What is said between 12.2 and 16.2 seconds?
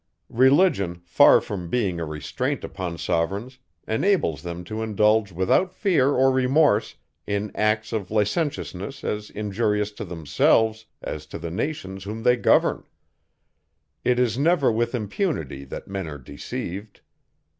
they govern. It is never with impunity, that men are